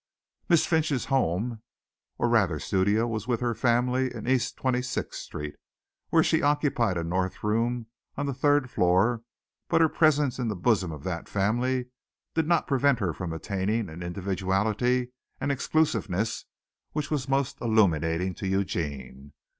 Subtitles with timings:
[0.49, 1.61] Miss Finch's home,
[2.17, 5.53] or rather studio, was with her family in East Twenty sixth Street,
[6.09, 7.85] where she occupied a north room
[8.17, 9.21] on the third floor,
[9.69, 11.89] but her presence in the bosom of that family
[12.33, 16.45] did not prevent her from attaining an individuality and an exclusiveness
[16.93, 19.33] which was most illuminating to Eugene.